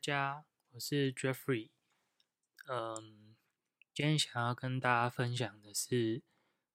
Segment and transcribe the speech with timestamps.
[0.00, 1.68] 家，我是 Jeffrey。
[2.66, 3.36] 嗯，
[3.92, 6.22] 今天想要跟大家分享的是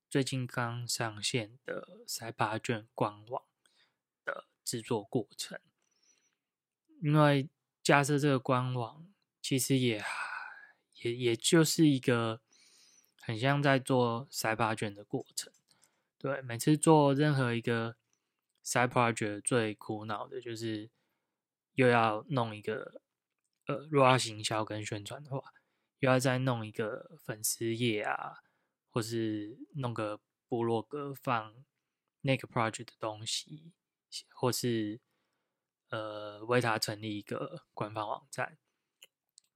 [0.08, 3.44] 最近刚上线的赛巴卷官网
[4.24, 5.60] 的制作过程。
[7.02, 7.50] 因为
[7.82, 9.08] 架设这个官网，
[9.42, 10.04] 其实也
[11.02, 12.42] 也也就是一个
[13.20, 15.52] 很像在做赛巴卷的过程。
[16.20, 17.98] 对，每次做任何一个
[18.64, 20.92] side project，最苦恼的就是
[21.74, 23.02] 又要弄一个。
[23.66, 25.42] 呃，如果要行销跟宣传的话，
[26.00, 28.44] 又要再弄一个粉丝页啊，
[28.90, 31.66] 或是弄个部落格放
[32.22, 33.74] 那个 project 的东西，
[34.30, 35.00] 或是
[35.90, 38.58] 呃为他成立一个官方网站。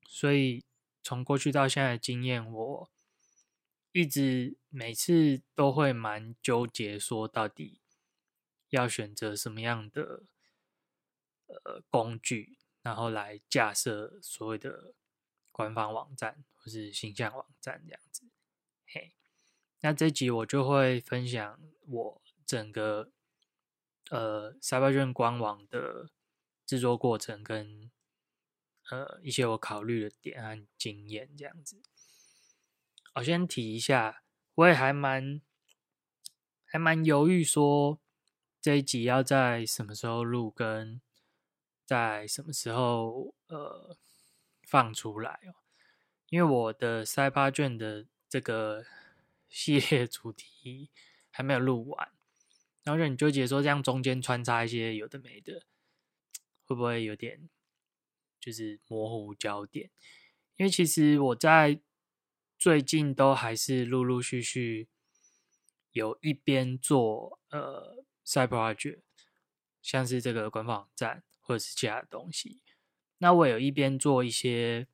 [0.08, 0.66] 所以
[1.04, 2.92] 从过去到现在的经验，我
[3.92, 7.82] 一直每次都会蛮纠结，说到底
[8.70, 10.24] 要选择什么样的
[11.48, 12.59] 呃工具。
[12.82, 14.94] 然后来架设所谓的
[15.52, 18.24] 官方网站或是形象网站这样子，
[18.88, 19.14] 嘿，
[19.82, 23.12] 那这集我就会分享我整个
[24.10, 26.10] 呃 c y b e r j u n 官网的
[26.66, 27.92] 制作过程跟
[28.90, 31.82] 呃一些我考虑的点和经验这样子。
[33.16, 34.24] 我先提一下，
[34.56, 35.42] 我也还蛮
[36.66, 38.00] 还蛮犹豫说
[38.62, 41.02] 这一集要在什么时候录跟。
[41.90, 43.98] 在什么时候呃
[44.62, 45.58] 放出来哦？
[46.30, 48.86] 因为我的塞巴卷的这个
[49.48, 50.92] 系列主题
[51.32, 52.12] 还没有录完，
[52.84, 55.64] 然后就很纠结说这样中间穿插一些有的没的，
[56.68, 57.50] 会不会有点
[58.40, 59.90] 就是模糊焦点？
[60.58, 61.82] 因为其实我在
[62.60, 64.88] 最近都还是陆陆续续
[65.92, 69.02] 有一边做呃塞巴卷，
[69.82, 71.24] 像是这个官方网站。
[71.42, 72.62] 或者是其他的东西，
[73.18, 74.88] 那我有一边做一些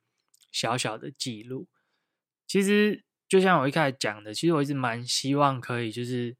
[0.54, 1.68] 小小的记录。
[2.48, 6.38] 其实就像我一开始讲的，其实我一直蛮希望可以就是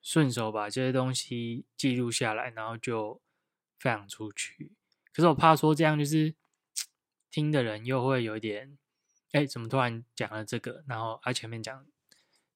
[0.00, 3.20] 顺手把这些东西记录下来，然后就
[3.80, 4.70] 分享出去。
[5.12, 6.36] 可是我怕说这样就是
[7.28, 8.78] 听的人又会有点，
[9.32, 11.84] 哎，怎么突然讲了这个，然后他前面讲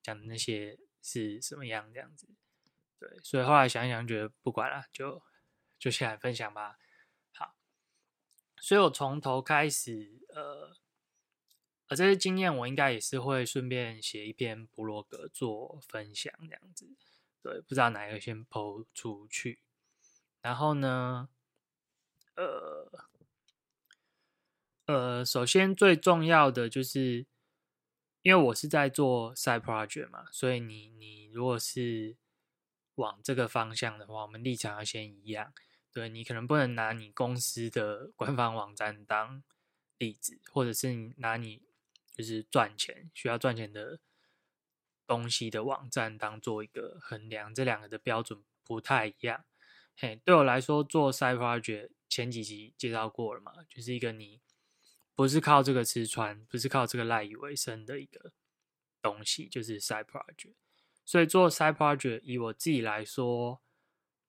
[0.01, 2.29] 讲的那些是什么样这样子？
[3.01, 5.21] 对，所以后来想一想，觉得不管了，就
[5.83, 6.79] 就先来分享吧。
[7.33, 7.57] 好
[8.57, 10.77] 所以我从头开始，呃，
[11.89, 16.95] 呃，这些经验我应该也是会顺便写一篇部落格做分享这样子，
[17.43, 19.59] 对，不知道哪一个先抛出去。
[20.41, 21.29] 然后呢，
[22.37, 23.09] 呃，
[24.87, 27.27] 呃，首先最重要的就是，
[28.23, 32.17] 因为我是在做 side project 嘛，所以你你如果是
[32.95, 35.53] 往这个方向的话，我们立场要先一样。
[35.93, 39.43] 对你可能不能拿你公司的官方网站当
[39.99, 41.61] 例子，或者是你拿你
[42.17, 44.01] 就是赚钱需要赚钱的
[45.07, 49.45] 东西的网站当做一个衡量，这两个的标准不太一样。
[49.95, 54.41] 嘿，对我来说做 side project 前几集介绍过了嘛，就是一个你
[55.15, 58.33] 不是靠这个吃穿，不是靠这个赖以为生的一个
[59.03, 60.55] 东西，就是 side project。
[61.05, 63.61] 所以做 side project 以我自己来说。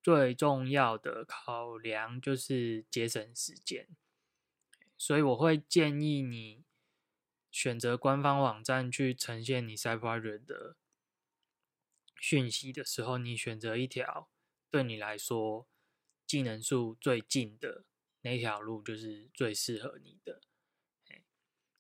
[0.04, 3.88] 最重要的考量就是节省时间，
[4.98, 6.66] 所以我会建议你
[7.50, 10.76] 选择官方网站去呈现你 s i b e r 的
[12.20, 14.30] 讯息的时候，你选择一条
[14.70, 15.70] 对你来说
[16.28, 17.86] 技能数最近的
[18.24, 20.42] 那条路，就是最适合你的。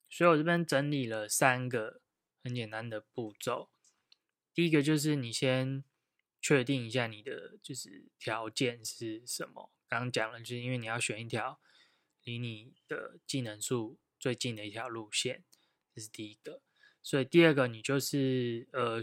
[0.09, 2.01] 所以我这边整理了三个
[2.41, 3.69] 很简单的步骤，
[4.53, 5.83] 第一个就是你先。
[6.43, 9.71] 确定一下你的就是条件是什么？
[9.87, 11.61] 刚刚讲了，就是因为你要选一条
[12.25, 15.45] 离你的技能数最近的一条路线，
[15.95, 16.61] 这是第一个。
[17.01, 19.01] 所以第二个，你就是呃，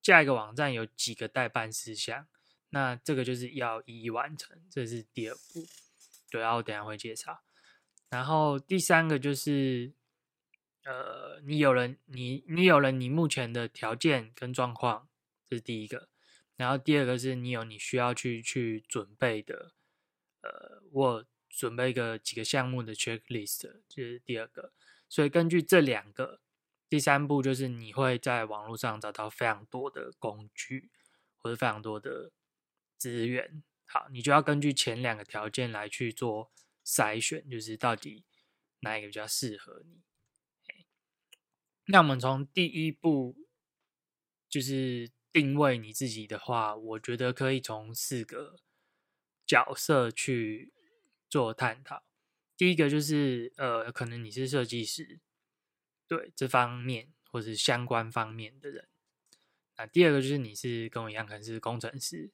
[0.00, 2.28] 下一个网站有几个代办事项，
[2.68, 5.66] 那这个就是要一一完成，这是第二步。
[6.30, 7.42] 对，然后等下会介绍。
[8.08, 9.92] 然后第三个就是，
[10.84, 15.08] 呃，你有了你你有了你目前的条件跟状况，
[15.48, 16.09] 这是第一个。
[16.60, 19.72] 然后第二个是你有你需要去去准备的，
[20.42, 24.74] 呃，我准备一个几个项目的 checklist，这是第二个。
[25.08, 26.42] 所以根据这两个，
[26.86, 30.90] 第三步就是你会在网络上找到非常多的工具
[31.38, 32.30] 或者非常多的
[32.98, 33.62] 资源。
[33.86, 36.52] 好，你就要根据前两个条件来去做
[36.84, 38.26] 筛选，就是到底
[38.80, 40.02] 哪一个比较适合你。
[41.86, 43.34] 那我们从第一步
[44.46, 45.10] 就是。
[45.32, 48.60] 定位你自己的话，我觉得可以从四个
[49.46, 50.72] 角色去
[51.28, 52.02] 做探讨。
[52.56, 55.20] 第一个就是呃，可能你是设计师，
[56.06, 58.88] 对这方面或是相关方面的人。
[59.76, 62.30] 那第二个就是你是跟我一样，可能是工程师。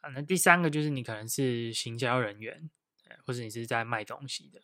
[0.00, 2.70] 啊，那第三个就是你可能是行销人员，
[3.26, 4.62] 或者你是在卖东西的，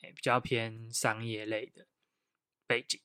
[0.00, 1.86] 比较偏商业类的
[2.66, 2.98] 背景。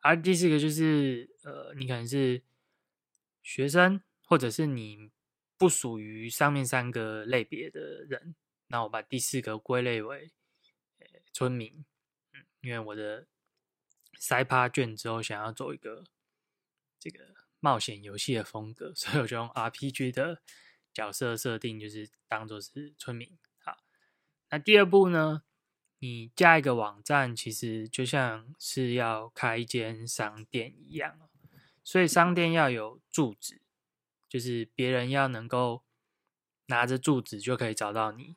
[0.00, 2.40] 而第四个就是呃，你可能是
[3.48, 5.10] 学生，或者是你
[5.56, 8.36] 不属于上面三个类别的人。
[8.66, 10.30] 那我把第四个归类为
[10.98, 11.86] 呃村民，
[12.34, 13.26] 嗯，因为我的
[14.18, 16.04] 塞趴卷之后想要做一个
[17.00, 20.42] 这个冒险游戏的风格， 所以我就用 RPG 的
[20.92, 23.38] 角色设定，就是当做是村民。
[23.64, 23.78] 好，
[24.50, 25.42] 那第二步呢？
[26.00, 31.27] 你加一个网站，其实就像是要开一间商店一样
[31.88, 33.62] 所以商店要有住址，
[34.28, 35.82] 就是别人要能够
[36.66, 38.36] 拿着住址就可以找到你。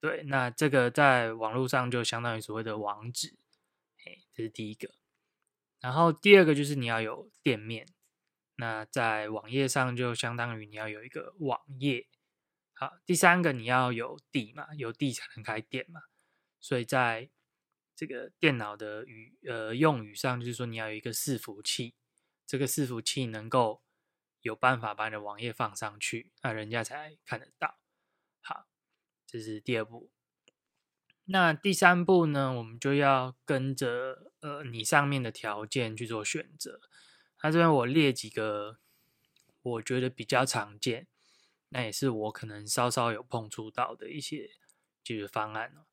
[0.00, 3.36] 对，那这个在网络上就相当于所谓的网址，
[4.04, 4.90] 哎，这是第一个。
[5.78, 7.86] 然后第二个就是你要有店面，
[8.56, 12.08] 那在网页上就相当于你要有一个网页。
[12.72, 16.00] 好，第三个你要有地嘛，有地才能开店嘛。
[16.58, 17.30] 所以在
[17.94, 21.94] 这个电脑的语呃用语上，就是说你要有一个伺服器，
[22.46, 23.82] 这个伺服器能够
[24.40, 27.78] 有办法把你的网页放上去，那人家才看得到。
[28.40, 28.66] 好。
[29.24, 30.10] 这是第二步，
[31.24, 32.52] 那第三步呢？
[32.52, 36.82] 我们就要跟着呃你上面的条件去做选择。
[37.42, 38.78] 那这边我列几个
[39.62, 41.06] 我觉得比较常见，
[41.70, 44.50] 那也是我可能稍稍有碰触到的一些
[45.02, 45.86] 解决方案哦。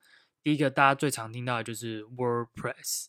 [0.43, 3.05] 第一个大家最常听到的就是 WordPress，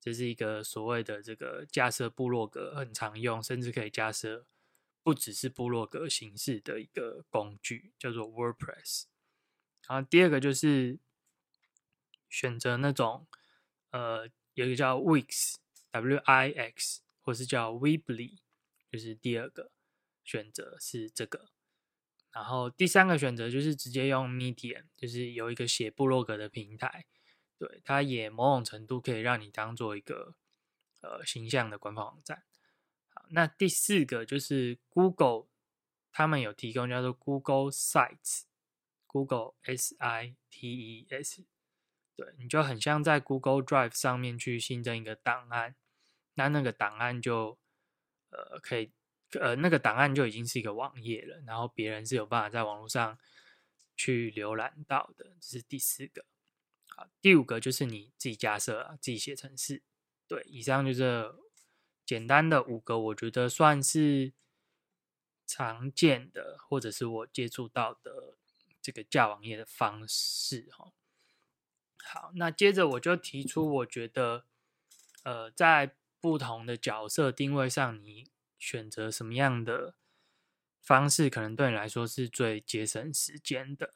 [0.00, 4.46] 这是一个所谓的这个架设部落格很常用，甚至可以架设
[5.02, 9.04] 不只是部落格形式的一个工具，叫做 WordPress。
[9.86, 10.98] 然后第二个就是
[12.28, 13.26] 选择那种，
[13.90, 18.38] 呃，有一个叫 Wix，W I X，或是叫 Weebly，
[18.90, 19.70] 就是第二个
[20.24, 21.50] 选择是这个。
[22.32, 27.06] 然后第三个选择就是直接用 Medium，就是有一个写部落格的平台，
[27.60, 30.34] 对，它也某种程度可以让你当做一个
[31.02, 32.44] 呃形象的官方网站。
[33.12, 35.48] 好，那第四个就是 Google，
[36.10, 38.44] 他们有提供叫做 Google Sites。
[39.12, 41.44] Google S I T E S，
[42.14, 45.74] 对，你就很像在 Google Drive 上面去新增一个档案，
[46.34, 47.58] 那那个档案就
[48.30, 48.92] 呃可以
[49.32, 53.18] 呃那个档案就已经是一个网页了，然后别人是有办法在网络上
[53.96, 56.24] 去浏览到的，这是第四个。
[57.20, 59.82] 第五个就是你自己架设啊、自己写程式。
[60.26, 61.34] 对，以上就是
[62.04, 64.32] 简单的五个，我觉得算是
[65.46, 68.36] 常见的，或者是我接触到的。
[68.82, 70.94] 这个架网页的方式，哈，
[72.02, 74.46] 好，那接着我就提出，我觉得，
[75.22, 79.96] 呃，在不同的角色定位上，你选择什么样的
[80.80, 83.92] 方式，可能对你来说是最节省时间的。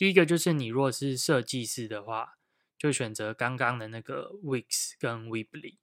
[0.00, 2.38] 第一个就是你如果是设计师的话，
[2.78, 5.76] 就选择刚刚的那个 Wix 跟 Weebly，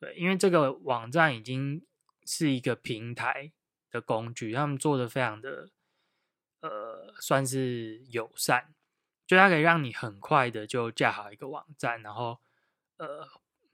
[0.00, 1.86] 对，因为这个网站已经
[2.26, 3.52] 是一个平台
[3.88, 5.70] 的工具，他们做的非常的。
[6.62, 8.74] 呃，算是友善，
[9.24, 12.38] 就它可以让你很快的就架好一个网站，然后
[12.98, 13.26] 呃，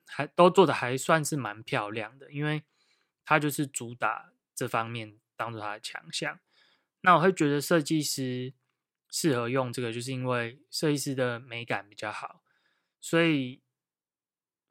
[0.06, 2.62] 还都做的还算是蛮漂亮的，因为
[3.24, 6.38] 它就是主打这方面当做它的强项。
[7.00, 8.54] 那我会觉得设计师
[9.16, 12.42] 适合用这个，就是因为设计师的美感比较好，
[13.00, 13.62] 所以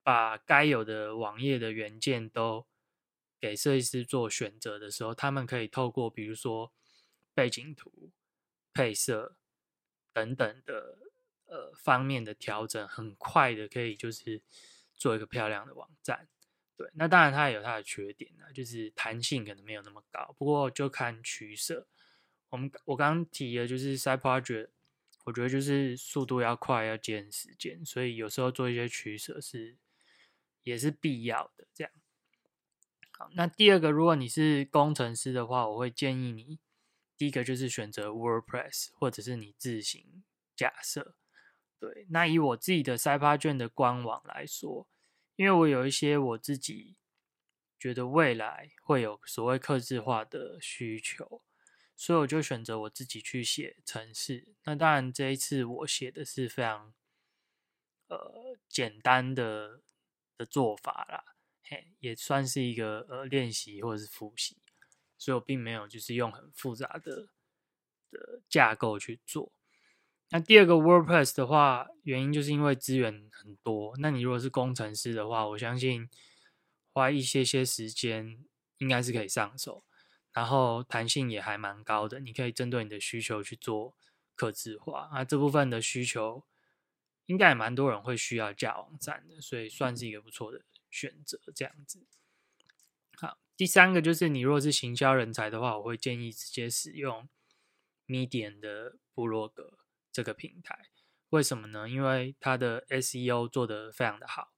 [0.03, 2.67] 把该有的网页的原件都
[3.39, 6.71] 给设计师做选择的时候，他们可以透过比如说。
[7.37, 8.13] 背景图、
[8.73, 9.35] 配色
[10.13, 10.97] 等等的
[11.47, 14.41] 呃方面的调整，很快的可以就是
[14.95, 16.29] 做一个漂亮的网站。
[16.77, 20.33] 对，那当然它也有它的缺点呢，就是弹性可能没有那么高。
[20.37, 21.89] 不过就看取舍。
[22.55, 24.69] 我们我刚刚提的就是 side project，
[25.25, 29.75] 我觉得就是速度要快，要节省时间，所以有时候做一些取舍是
[30.63, 31.67] 也是必要的。
[31.73, 31.91] 这样。
[33.11, 36.59] 好，那第二个，如果你是工程师的话，我会建议你。
[37.17, 40.23] 第一个就是选择 WordPress，或者是你自行
[40.55, 41.17] 假设。
[41.77, 44.87] 对，那以我自己的塞帕卷的官网来说，
[45.35, 46.95] 因为我有一些我自己
[47.77, 51.41] 觉得未来会有所谓刻字化的需求，
[51.95, 54.55] 所以我就选择我自己去写程式。
[54.63, 56.93] 那当然这一次我写的是非常
[58.07, 59.81] 呃简单的
[60.37, 64.57] 的做法啦，嘿，也算是一个呃练习或者是复习。
[65.17, 67.29] 所以我并没有就是用很复杂的
[68.11, 69.53] 的架构去做。
[70.29, 73.95] 那第二个 WordPress 的话，原因就是因为资源很多。
[73.99, 76.09] 那你如果是工程师的话，我相信
[76.91, 78.43] 花一些些时间
[78.77, 79.85] 应该是可以上手，
[80.35, 82.19] 然后弹性也还蛮高的。
[82.19, 83.97] 你可以针对你的需求去做
[84.35, 86.43] 刻字化啊，这部分的需求
[87.25, 90.61] 应该也蛮多人会需要架网站的，所以算是一个不错的
[90.91, 91.39] 选择。
[91.55, 92.05] 这样子，
[93.17, 97.27] 好，第三个就是你如果是行销人才的话，我会建议直接使用
[98.05, 99.79] Medium 的部落格。
[100.11, 100.89] 这个平台
[101.31, 101.89] 为什么呢？
[101.89, 104.53] 因为它的 SEO 做得非常的好。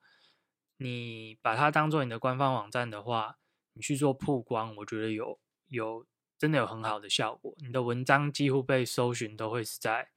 [0.77, 3.39] 你把它当做你的官方网站的话，
[3.73, 6.05] 你去做曝光，我觉得有有
[6.37, 7.55] 真的有很好的效果。
[7.59, 10.09] 你的文章几乎被搜寻都会是在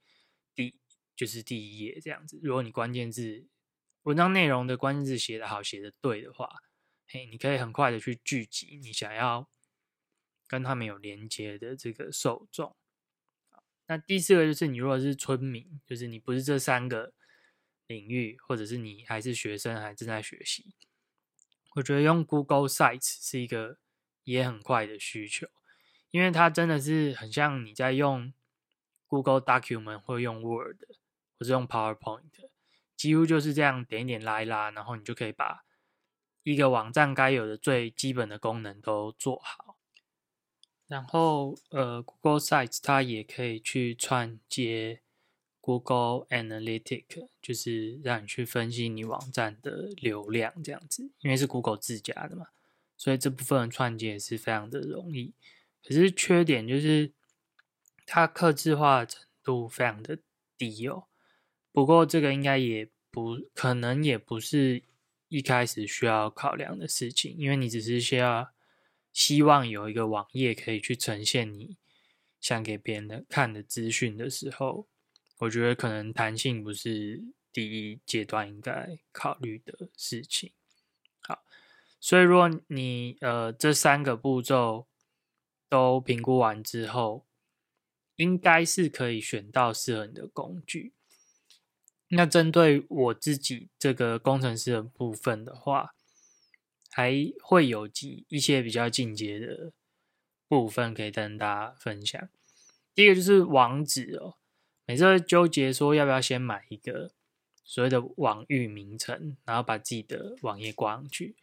[0.53, 0.79] 第
[1.15, 2.39] 就是第一页这样子。
[2.41, 3.47] 如果你关键字
[4.03, 6.63] 文章内容的关键字写得好、写得对的话，
[7.07, 9.49] 嘿，你可以很快的去聚集你想要
[10.47, 12.75] 跟他们有连接的这个受众。
[13.87, 17.13] 那第四个就是，你如果是村民，就是你不是这三个
[17.87, 20.73] 领域，或者是你还是学生，还正在学习，
[21.75, 23.79] 我觉得用 Google Sites 是一个
[24.23, 25.47] 也很快的需求，
[26.11, 28.33] 因为它真的是很像你在用
[29.07, 30.77] Google Document 或用 Word
[31.37, 32.49] 或是用 PowerPoint，
[32.95, 35.63] 几乎就是这样点一点拉一拉，然后你就可以把
[36.43, 39.77] 一个网站该有的最基本的功能都做好。
[40.87, 45.01] 然后，呃，Google Sites 它也可以去串接
[45.61, 51.09] Google Analytic，就是让你去分析你网站的流量这样子。
[51.21, 52.47] 因为是 Google 自家的嘛，
[53.01, 55.33] 所以这部分的串接是非常的容易。
[55.83, 57.11] 可是缺点就是
[58.05, 60.19] 它刻字化程度非常的
[60.55, 61.05] 低哦。
[61.71, 64.83] 不过这个应该也不可能，也不是
[65.29, 68.51] 一开始需要考量的事情，因为你只是需要。
[69.13, 71.75] 希望有一个网页可以去呈现你
[72.39, 74.87] 想给别人的看的资讯的时候，
[75.39, 80.53] 我觉得可能弹性不是第一阶段应该考虑的事情。
[82.03, 84.87] 所以如果你呃这三个步骤
[85.69, 87.27] 都评估完之后，
[88.15, 90.93] 应该是可以选到适合你的工具。
[92.09, 95.93] 那针对我自己这个工程师的部分的话，
[96.89, 99.71] 还会有几一些比较进阶的
[100.47, 102.27] 部分可以跟大家分享。
[102.93, 104.35] 第一个就是网址哦，
[104.85, 107.11] 每次会纠结说要不要先买一个
[107.63, 111.35] 所谓的网域名称，然后把自己的网页挂上去。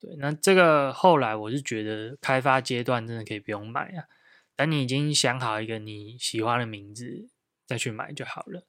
[0.00, 4.04] 对，那这个后来我是觉得开发阶段真的可以不用买啊，
[4.54, 7.28] 等你已经想好一个你喜欢的名字
[7.66, 8.66] 再去买就好了。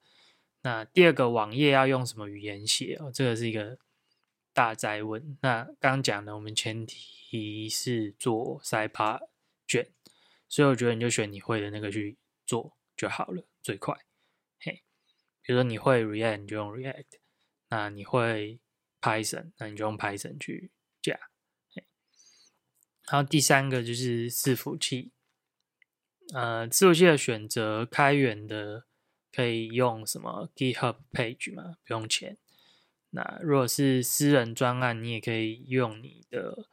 [0.62, 3.77] 那第二个网页要用什么语言写哦，这个是一个。
[4.53, 9.22] 大灾问，那刚讲的，我们前提是做塞帕
[9.67, 9.91] 卷，
[10.50, 13.96] 所以我觉得你就选你会的那个去做就好了，最快。
[14.60, 14.81] 嘿，
[15.43, 17.05] 比如说你会 React，你就用 React；
[17.69, 18.60] 那你会
[19.00, 20.72] Python，那你就用 Python 去。
[23.10, 25.12] 然后第三个就是伺服器，
[26.34, 28.86] 呃，伺服器的选择，开源的
[29.32, 32.38] 可以用什么 GitHub Page 嘛，不用钱。
[33.12, 36.68] 那如果是私人专案，你也可以用你的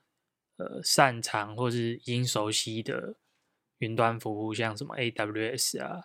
[0.56, 3.14] 呃擅长或是已经熟悉的
[3.78, 6.02] 云端服务，像什么 AWS 啊、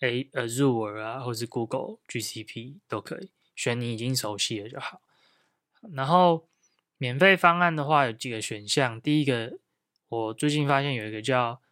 [0.00, 5.02] A Azure 啊，或是 Google GCP 都可以选你已经熟悉的就好。
[5.92, 6.48] 然后
[6.98, 9.58] 免费方案的话有几个选项，第一个
[10.08, 11.62] 我最近发现有一个叫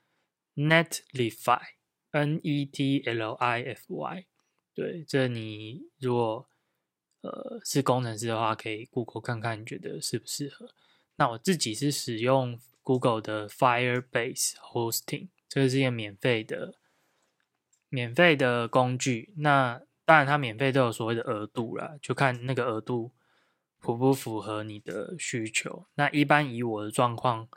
[0.55, 4.27] Netlify，N E T L I F Y，
[4.73, 6.49] 对，这你如果
[7.23, 10.71] 呃，是工程师的话，可以 Google 看看，你觉得适不适合？
[11.17, 16.77] 那我自己是使用 Google 的 Firebase Hosting，这个是一个免费的
[17.89, 19.33] 免费的工具。
[19.39, 23.11] 那当然，它免费都有所谓的额度啦，就看那个额度
[23.87, 25.87] 符不符合你的需求。
[25.95, 27.49] 那一般以我的状况，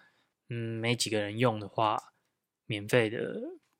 [0.49, 2.13] 嗯，没几个人用的话，
[2.65, 3.39] 免费的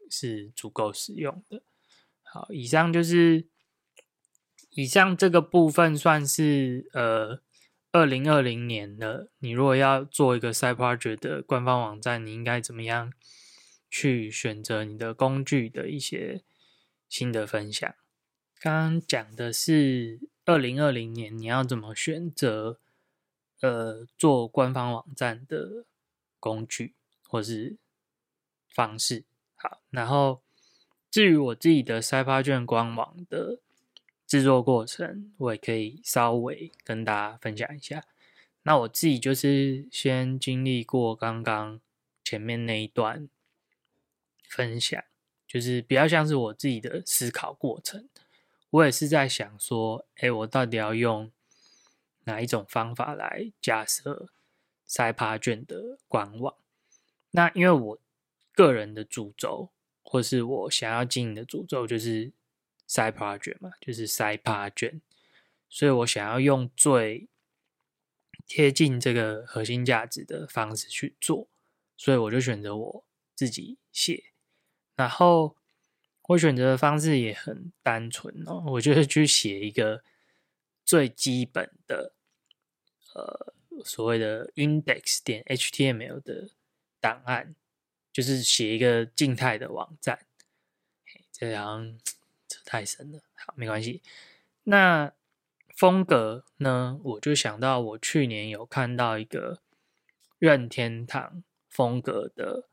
[0.10, 1.62] 是足够使用的。
[2.24, 3.48] 好，以上就是。
[4.72, 7.42] 以上这个部分算是呃，
[7.92, 13.12] 二零二零年的你如果要做一个 Side Project 的官方网站，你应该怎么样
[13.90, 16.44] 去选择你的工具的一些
[17.10, 17.94] 新的分享。
[18.60, 22.80] 刚刚讲的是二零二零年你要怎么选择
[23.62, 25.86] 呃做官方网站的
[26.40, 26.96] 工具
[27.28, 27.78] 或是
[28.74, 29.26] 方式。
[29.56, 30.42] 好，然后
[31.12, 33.60] 至于我自己的 Side Project 官网的。
[34.30, 38.04] 制作过程我也可以稍微跟大家分享一下。
[38.62, 41.82] 那我自己就是先经历过刚刚
[42.24, 43.28] 前面那一段
[44.48, 45.04] 分享，
[45.48, 48.08] 就是比较像是我自己的思考过程。
[48.72, 51.32] 我也是在想说，哎，我到底要用
[52.26, 54.30] 哪一种方法来假设
[54.86, 56.54] 塞趴卷的官网？
[57.32, 58.00] 那因为我
[58.54, 59.70] 个人的主轴，
[60.04, 62.32] 或是我想要经营的主轴就是
[62.86, 65.02] 塞趴卷嘛，就是塞趴卷，
[65.68, 67.28] 所以我想要用最
[68.46, 71.48] 贴近这个核心价值的方式去做，
[71.98, 74.26] 所以我就选择我自己写，
[74.96, 75.56] 然后。
[76.30, 80.04] 我选择的方式也很单纯哦，我就是去写一个
[80.86, 82.14] 最基本的，
[83.16, 86.50] 呃，所谓的 index 点 html 的
[87.00, 87.56] 档案，
[88.14, 90.28] 就是写一个静态的网站。
[91.32, 91.98] 这样
[92.48, 94.04] 这太深了，好，没关系。
[94.66, 95.12] 那
[95.76, 97.00] 风格呢？
[97.04, 99.62] 我就想到我去年有看到一个
[100.38, 102.68] 任天堂风格的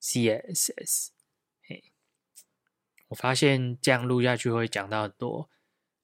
[0.00, 1.10] CSS。
[3.08, 5.48] 我发现这样录下去会讲到很多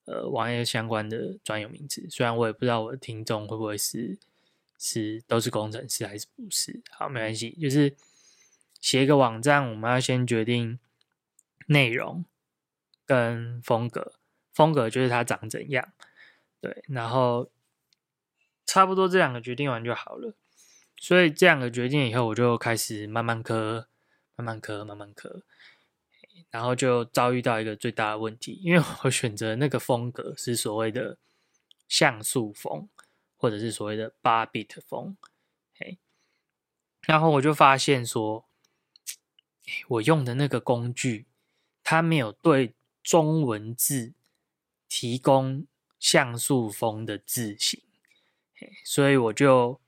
[0.07, 4.19] 呃网页相关的专有名词，虽然我也不知道我的听众会不会是
[4.79, 7.95] 是都是工程师还是不是，好没关系，就是
[8.81, 10.79] 写一个网站，我们要先决定
[11.67, 12.25] 内容
[13.07, 14.15] 跟风格，
[14.53, 15.93] 风格就是它长怎样，
[16.61, 17.51] 对，然后
[18.67, 20.35] 差不多这两个决定完就好了。
[20.97, 23.89] 所以这两个决定以后，我就开始慢慢磕，
[24.37, 25.43] 慢慢磕，慢慢磕。
[26.55, 31.19] 然后就遭遇到一个最大的问题，因为我选择那个风格是所谓的
[31.89, 32.89] 像素风，
[33.37, 35.17] 或者是所谓的八 bit 风，
[35.77, 35.99] 嘿，
[37.01, 38.47] 然后我就发现说，
[39.89, 41.27] 我用的那个工具，
[41.83, 44.15] 它没有对中文字
[44.89, 45.67] 提供
[45.99, 47.83] 像素风的字型，
[48.85, 49.81] 所以我就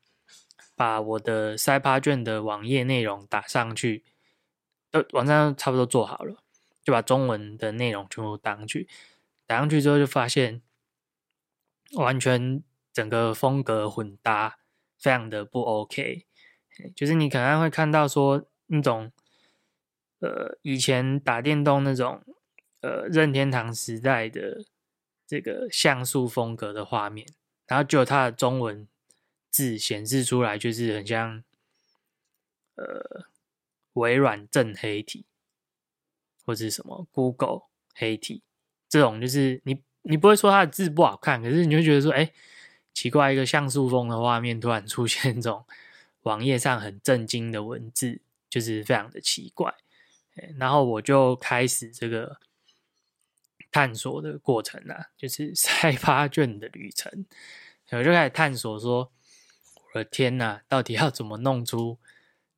[0.75, 4.05] 把我的塞帕卷的网页内容打上去，
[4.91, 6.43] 呃，网站差不多做好了。
[6.87, 8.89] 就把中文的内容全部打上去，
[9.45, 10.63] 打上去之后就发现
[11.95, 14.61] 完全整个风格混搭，
[14.97, 16.25] 非常的不 OK。
[16.95, 19.11] 就是你可能会看到说那种
[20.21, 22.23] 呃以前打电动那种
[22.83, 24.65] 呃任天堂时代的
[25.27, 27.27] 这个像素风格的画面，
[27.67, 28.87] 然后就它的中文
[29.51, 31.43] 字显示出来就是很像
[32.77, 33.27] 呃
[33.95, 35.27] 微软正黑体。
[36.47, 37.63] 或者是什么 Google
[37.95, 38.41] 黑体
[38.89, 42.33] 这种，就是你你不会说它的字不好看，可是你就觉得说，哎，
[42.95, 45.65] 奇怪，一个像素风的画面突然出现这种
[46.23, 49.75] 网页上很震惊的文字，就是非常的奇怪。
[50.57, 52.39] 然后我就开始这个
[53.73, 57.27] 探索的过程啊，就是塞发卷的旅程。
[57.91, 59.11] 我就开始探索说，
[59.93, 61.99] 我的天呐，到底要怎么弄出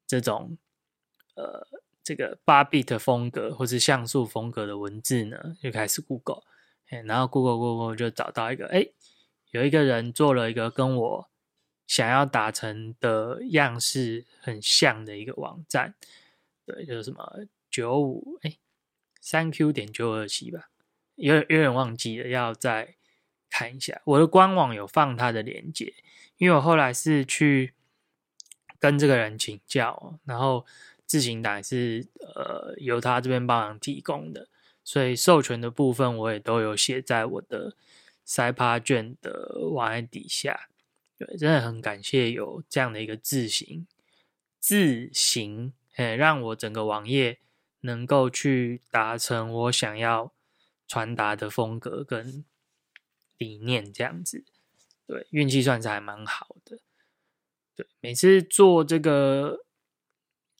[0.06, 0.58] 这种
[1.36, 1.66] 呃。
[2.08, 6.42] 这个八 bit 风格或是像素风格的文字呢，就开始 Google，
[7.04, 8.88] 然后 Google Google 就找到一个，哎，
[9.50, 11.28] 有一个人做了一个跟我
[11.86, 15.96] 想要达成的样式很像的一个网站，
[16.64, 18.56] 对，就是什么九五哎
[19.20, 20.70] 三 Q 点九二七吧，
[21.16, 22.94] 有有点忘记了，要再
[23.50, 24.00] 看一下。
[24.06, 25.92] 我的官网有放他的链接，
[26.38, 27.74] 因为我后来是去
[28.78, 30.64] 跟这个人请教，然后。
[31.08, 34.46] 自行档是呃由他这边帮忙提供的，
[34.84, 37.74] 所以授权的部分我也都有写在我的
[38.26, 40.68] 塞趴卷的网页底下。
[41.16, 43.86] 对，真的很感谢有这样的一个字形，
[44.60, 47.38] 字形，哎，让我整个网页
[47.80, 50.34] 能够去达成我想要
[50.86, 52.44] 传达的风格跟
[53.38, 54.44] 理念，这样子。
[55.06, 56.78] 对，运气算是还蛮好的。
[57.74, 59.64] 对，每次做这个。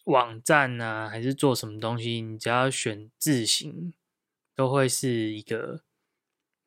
[0.09, 2.23] 网站呢，还是做什么东西？
[2.23, 3.93] 你只要选字型，
[4.55, 5.83] 都会是一个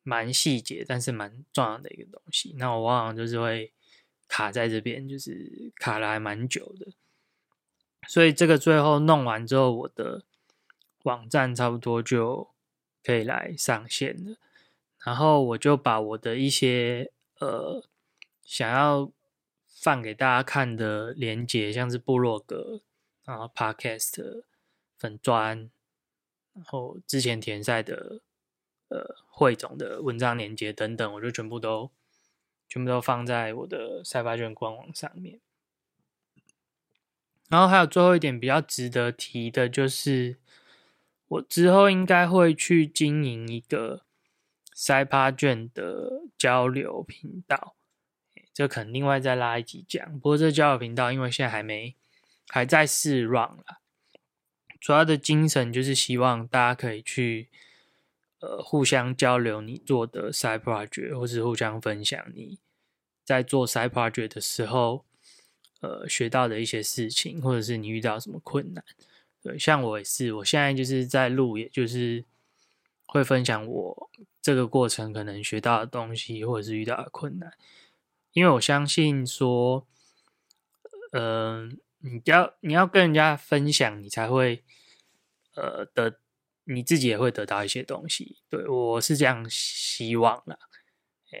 [0.04, 2.54] 蛮细节，但是蛮重要的一个东西。
[2.56, 3.72] 那我往往就是会
[4.28, 6.92] 卡在这边，就是卡了还蛮久的。
[8.06, 10.22] 所以这个最后弄完之后，我的
[11.02, 12.48] 网站差不多就
[13.02, 14.36] 可以来上线了。
[15.04, 17.84] 然后我就把我的一些呃
[18.44, 19.10] 想要
[19.66, 22.82] 放给大家看的连接，像是部落格。
[23.24, 24.42] 然后，Podcast
[24.98, 25.70] 粉砖，
[26.54, 28.20] 然后之前填赛的
[28.88, 31.90] 呃汇总的文章连接等等，我就全部都
[32.68, 35.40] 全部都放在我的赛发卷官网上面。
[37.48, 40.38] 然后还有最后一点比较值得提的，就是
[41.28, 44.04] 我之后应该会去经营一个
[44.74, 47.76] 赛发卷的交流频道，
[48.52, 50.12] 这可能另外再拉一集讲。
[50.14, 51.94] 不过这交流频道，因为现在还没。
[52.54, 53.80] 还在试 run 了，
[54.78, 57.48] 主要的精神就是希望大家可以去，
[58.40, 62.58] 呃互相交流你做的 side project，或是互相分享你
[63.24, 65.06] 在做 side project 的时候，
[65.80, 68.84] 呃学到的一些事情，或者是你遇到什么困难。
[69.42, 72.22] 对，像我也是，我现在就是在录，也就是
[73.06, 74.10] 会分享我
[74.42, 77.50] 这个过程可能学到的东西，或者是遇到的困难。
[78.34, 79.86] 因为我相信说，
[81.12, 84.62] 嗯，你要你要跟人家分享，你才会
[85.54, 86.18] 呃得
[86.64, 88.38] 你自己也会得到一些东西。
[88.48, 90.58] 对我是这样希望啦，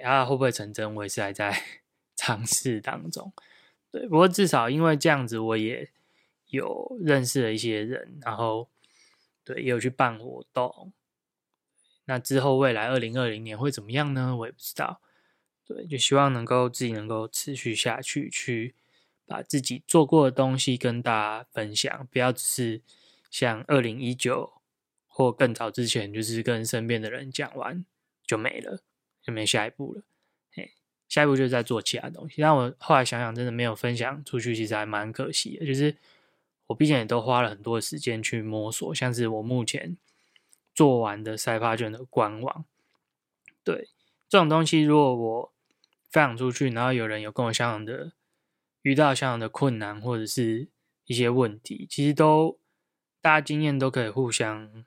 [0.02, 1.62] 啊会不会成真，我也是还在
[2.16, 3.32] 尝试当中。
[3.90, 5.90] 对，不过至少因为这样子，我也。
[6.52, 8.68] 有认识了一些人，然后
[9.42, 10.92] 对也有去办活动。
[12.04, 14.36] 那之后未来二零二零年会怎么样呢？
[14.36, 15.00] 我也不知道。
[15.64, 18.74] 对，就希望能够自己能够持续下去，去
[19.32, 22.82] 把自己做过的东西跟大家分享，不要只是
[23.30, 24.52] 像二零一九
[25.08, 27.84] 或更早之前，就是跟身边的人讲完
[28.26, 28.80] 就没了，
[29.22, 30.02] 就没下一步了。
[30.52, 30.72] 嘿，
[31.08, 32.42] 下一步就是在做其他东西。
[32.42, 35.96] 但我后来想想，真的没有分享出去，其实还蛮可惜的，就是。
[36.68, 39.98] 我毕竟也都花了很多时间去摸索，像是我目前
[40.74, 42.64] 做完的赛发卷的官网，
[43.62, 43.90] 对
[44.26, 45.52] 这种东西，如果我
[46.08, 48.12] 分享出去，然后有人有跟我相同的
[48.82, 50.68] 遇到相同的困难或者是
[51.06, 52.58] 一些问题，其实都
[53.20, 54.84] 大家经验都可以互相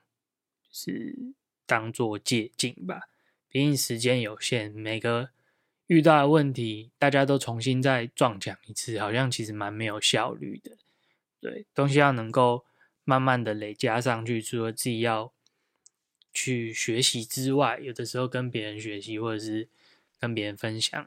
[0.70, 1.34] 是
[1.66, 3.08] 当做借鉴吧。
[3.48, 5.30] 毕竟时间有限，每个
[5.86, 10.76] 遇到的问题大家都重新再撞墙一次，好像其实蛮没有效率的。
[11.40, 12.64] 对，东西要能够
[13.04, 15.32] 慢慢的累加上去，除了自己要
[16.34, 19.68] 去学习之外，有的时候跟别人学习或者是
[20.18, 21.06] 跟别人分享，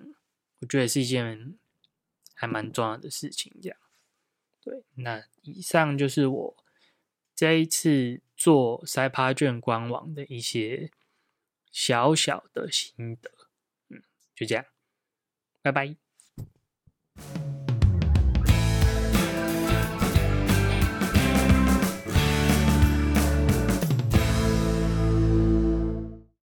[0.61, 1.55] 我觉得是一件
[2.39, 3.53] 还蛮重要的事情。
[3.61, 3.77] 这样，
[4.61, 6.63] 对，那以上就是我
[7.35, 10.89] 这一次做塞趴卷官网的一些
[11.69, 13.29] 小小的心得，
[13.89, 14.01] 嗯，
[14.33, 14.65] 就这样，
[15.61, 15.97] 拜拜。